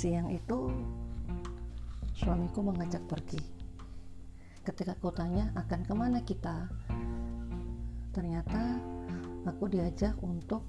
[0.00, 0.72] Siang itu
[2.16, 3.36] suamiku mengajak pergi.
[4.64, 6.72] Ketika aku tanya akan ke mana kita,
[8.08, 8.80] ternyata
[9.44, 10.64] aku diajak untuk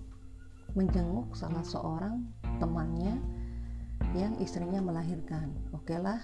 [0.76, 2.28] menjenguk salah seorang
[2.60, 3.24] temannya
[4.20, 5.56] yang istrinya melahirkan.
[5.72, 6.20] Oke lah,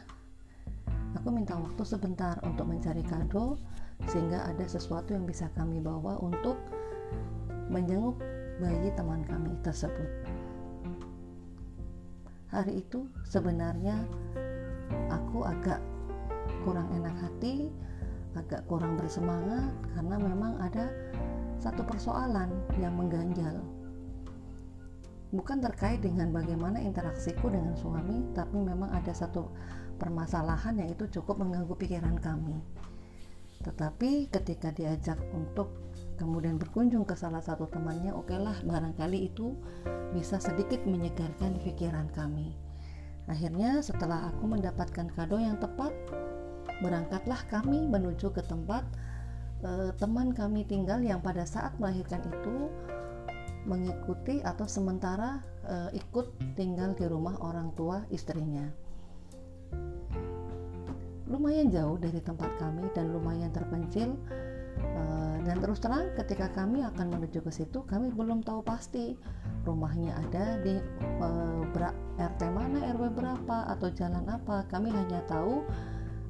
[1.16, 3.56] aku minta waktu sebentar untuk mencari kado
[4.12, 6.60] sehingga ada sesuatu yang bisa kami bawa untuk
[7.72, 8.20] menjenguk
[8.60, 10.12] bayi teman kami tersebut
[12.48, 14.08] hari itu sebenarnya
[15.12, 15.84] aku agak
[16.64, 17.72] kurang enak hati,
[18.36, 20.88] agak kurang bersemangat karena memang ada
[21.60, 23.60] satu persoalan yang mengganjal.
[25.36, 29.52] Bukan terkait dengan bagaimana interaksiku dengan suami, tapi memang ada satu
[30.00, 32.64] permasalahan yang itu cukup mengganggu pikiran kami.
[33.60, 35.68] Tetapi ketika diajak untuk
[36.18, 39.54] kemudian berkunjung ke salah satu temannya, oke lah barangkali itu
[40.12, 42.58] bisa sedikit menyegarkan pikiran kami.
[43.30, 45.94] Akhirnya setelah aku mendapatkan kado yang tepat,
[46.82, 48.84] berangkatlah kami menuju ke tempat
[49.62, 52.70] e, teman kami tinggal yang pada saat melahirkan itu
[53.66, 58.88] mengikuti atau sementara e, ikut tinggal di rumah orang tua istrinya
[61.28, 64.16] lumayan jauh dari tempat kami dan lumayan terpencil
[65.48, 69.16] dan terus terang ketika kami akan menuju ke situ kami belum tahu pasti
[69.64, 70.76] rumahnya ada di
[71.24, 71.64] uh,
[72.20, 74.68] RT mana RW berapa atau jalan apa.
[74.68, 75.64] Kami hanya tahu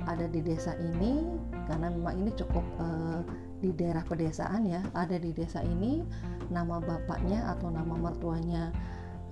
[0.05, 1.25] ada di desa ini
[1.65, 3.25] karena memang ini cukup uh,
[3.57, 6.05] di daerah pedesaan ya ada di desa ini
[6.53, 8.69] nama bapaknya atau nama mertuanya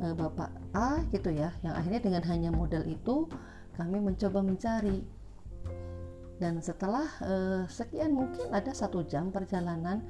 [0.01, 1.53] uh, bapak A gitu ya.
[1.61, 3.29] Yang akhirnya dengan hanya modal itu
[3.75, 5.03] kami mencoba mencari
[6.35, 10.03] dan setelah uh, sekian mungkin ada satu jam perjalanan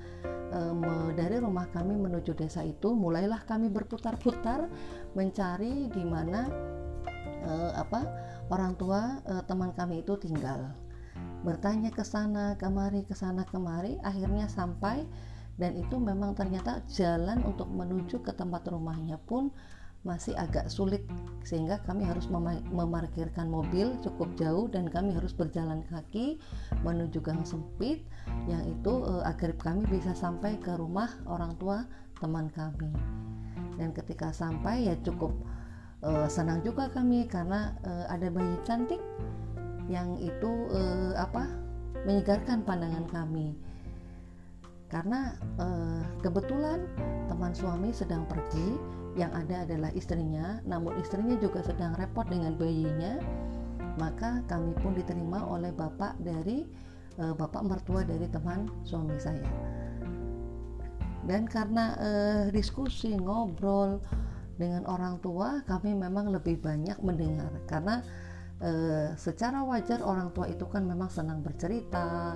[0.50, 4.66] uh, dari rumah kami menuju desa itu mulailah kami berputar-putar
[5.14, 6.50] mencari di mana
[7.46, 8.02] uh, apa
[8.50, 10.73] orang tua uh, teman kami itu tinggal.
[11.46, 15.06] Bertanya ke sana kemari ke sana kemari akhirnya sampai.
[15.56, 19.56] Dan itu memang ternyata jalan untuk menuju ke tempat rumahnya pun
[20.05, 21.01] masih agak sulit
[21.41, 22.29] sehingga kami harus
[22.73, 26.38] memarkirkan mobil cukup jauh dan kami harus berjalan kaki
[26.85, 28.05] menuju gang sempit
[28.45, 31.85] yang itu uh, agar kami bisa sampai ke rumah orang tua
[32.21, 32.89] teman kami.
[33.75, 35.33] Dan ketika sampai ya cukup
[36.01, 39.01] uh, senang juga kami karena uh, ada bayi cantik
[39.85, 41.45] yang itu uh, apa
[42.05, 43.53] menyegarkan pandangan kami.
[44.89, 46.85] Karena uh, kebetulan
[47.29, 48.77] teman suami sedang pergi
[49.16, 53.20] yang ada adalah istrinya, namun istrinya juga sedang repot dengan bayinya,
[53.96, 56.68] maka kami pun diterima oleh bapak dari
[57.16, 59.48] e, bapak mertua dari teman suami saya.
[61.26, 62.09] Dan karena e,
[62.52, 64.03] diskusi ngobrol
[64.59, 68.03] dengan orang tua, kami memang lebih banyak mendengar karena
[68.59, 68.72] e,
[69.16, 72.36] secara wajar orang tua itu kan memang senang bercerita,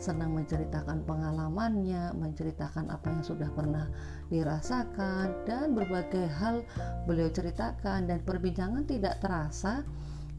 [0.00, 3.86] senang menceritakan pengalamannya, menceritakan apa yang sudah pernah
[4.32, 6.64] dirasakan dan berbagai hal
[7.04, 8.08] beliau ceritakan.
[8.08, 9.84] Dan perbincangan tidak terasa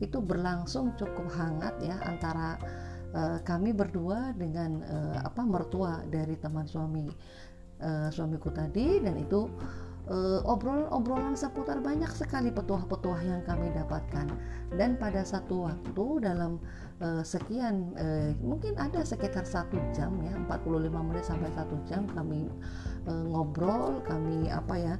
[0.02, 2.58] itu berlangsung cukup hangat ya antara
[3.14, 7.06] uh, kami berdua dengan uh, apa mertua dari teman suami
[7.86, 8.98] uh, suamiku tadi.
[8.98, 9.46] Dan itu
[10.44, 14.28] obrolan-obrolan seputar banyak sekali petuah-petuah yang kami dapatkan.
[14.76, 16.60] Dan pada satu waktu dalam
[17.00, 22.48] uh, sekian uh, mungkin ada sekitar satu jam ya 45 menit sampai satu jam kami
[23.08, 24.96] uh, ngobrol kami apa ya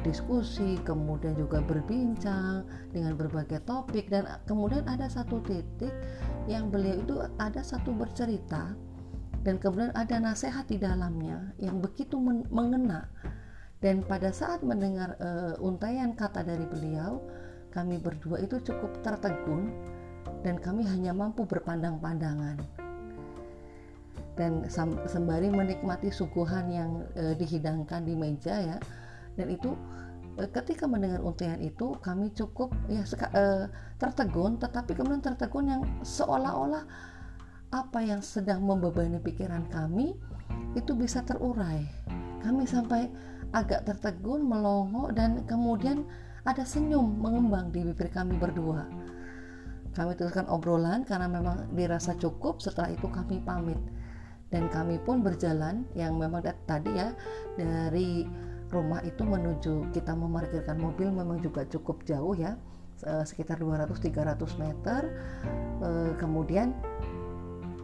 [0.00, 4.08] diskusi kemudian juga berbincang dengan berbagai topik.
[4.08, 5.92] Dan kemudian ada satu titik
[6.48, 8.72] yang beliau itu ada satu bercerita
[9.42, 12.14] dan kemudian ada nasihat di dalamnya yang begitu
[12.48, 13.10] mengena
[13.82, 17.18] dan pada saat mendengar uh, untayan kata dari beliau
[17.72, 19.72] kami berdua itu cukup tertegun
[20.44, 22.60] dan kami hanya mampu berpandang-pandangan.
[24.32, 24.64] Dan
[25.08, 28.76] sembari menikmati suguhan yang e, dihidangkan di meja ya
[29.36, 29.76] dan itu
[30.40, 33.04] e, ketika mendengar untayan itu kami cukup ya
[33.36, 33.68] e,
[34.00, 36.80] tertegun tetapi kemudian tertegun yang seolah-olah
[37.76, 40.16] apa yang sedang membebani pikiran kami
[40.80, 41.84] itu bisa terurai.
[42.40, 43.12] Kami sampai
[43.52, 46.08] agak tertegun melongo dan kemudian
[46.42, 48.88] ada senyum mengembang di bibir kami berdua.
[49.92, 52.64] Kami teruskan obrolan karena memang dirasa cukup.
[52.64, 53.76] Setelah itu kami pamit.
[54.48, 57.16] Dan kami pun berjalan yang memang tadi ya
[57.56, 58.24] dari
[58.72, 62.56] rumah itu menuju kita memarkirkan mobil memang juga cukup jauh ya
[63.00, 65.00] sekitar 200-300 meter.
[66.16, 66.72] Kemudian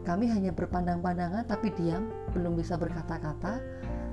[0.05, 3.61] kami hanya berpandang-pandangan tapi diam belum bisa berkata-kata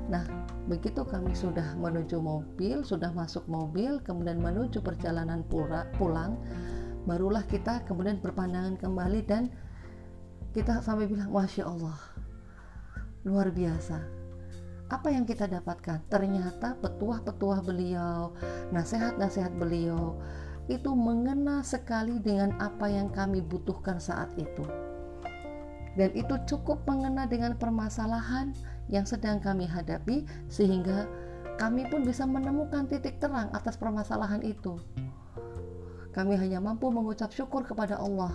[0.05, 0.21] Nah,
[0.69, 6.37] begitu kami sudah menuju mobil, sudah masuk mobil, kemudian menuju perjalanan pura, pulang,
[7.09, 9.49] barulah kita kemudian berpandangan kembali dan
[10.53, 11.97] kita sampai bilang, Masya Allah,
[13.25, 13.97] luar biasa.
[14.85, 16.05] Apa yang kita dapatkan?
[16.13, 18.37] Ternyata petuah-petuah beliau,
[18.69, 20.21] nasihat-nasihat beliau,
[20.69, 24.65] itu mengena sekali dengan apa yang kami butuhkan saat itu.
[25.97, 28.53] Dan itu cukup mengena dengan permasalahan
[28.89, 31.09] yang sedang kami hadapi sehingga
[31.55, 34.75] kami pun bisa menemukan titik terang atas permasalahan itu.
[36.11, 38.31] Kami hanya mampu mengucap syukur kepada Allah.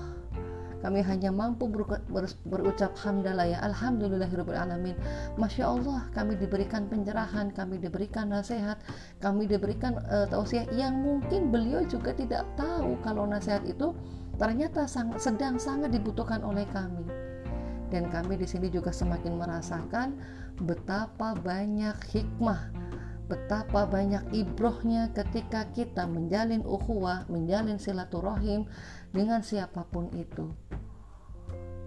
[0.80, 4.96] Kami hanya mampu ber, ber, berucap hamdalah ya alhamdulillahirobbilalamin.
[5.36, 8.80] Masya Allah kami diberikan pencerahan, kami diberikan nasihat,
[9.20, 13.92] kami diberikan uh, tausiah yang mungkin beliau juga tidak tahu kalau nasihat itu
[14.40, 17.04] ternyata sang, sedang sangat dibutuhkan oleh kami
[17.90, 20.16] dan kami di sini juga semakin merasakan
[20.62, 22.90] betapa banyak hikmah
[23.30, 28.66] betapa banyak ibrohnya ketika kita menjalin ukhuwah, menjalin silaturahim
[29.14, 30.50] dengan siapa pun itu.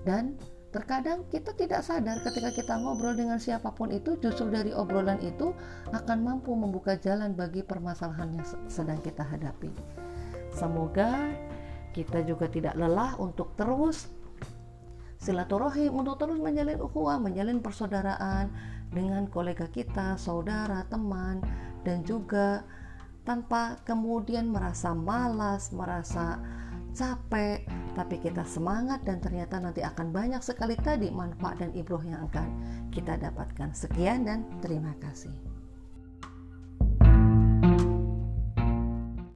[0.07, 0.39] Dan
[0.71, 5.51] terkadang kita tidak sadar ketika kita ngobrol dengan siapa pun itu, justru dari obrolan itu
[5.91, 9.69] akan mampu membuka jalan bagi permasalahan yang sedang kita hadapi.
[10.55, 11.27] Semoga
[11.91, 14.09] kita juga tidak lelah untuk terus
[15.23, 18.51] silaturahim untuk terus menjalin ukhuwah, menjalin persaudaraan
[18.91, 21.39] dengan kolega kita, saudara, teman,
[21.87, 22.67] dan juga
[23.23, 26.43] tanpa kemudian merasa malas, merasa
[26.91, 27.63] capek,
[27.95, 32.47] tapi kita semangat dan ternyata nanti akan banyak sekali tadi manfaat dan ibroh yang akan
[32.91, 33.71] kita dapatkan.
[33.71, 35.52] Sekian dan terima kasih.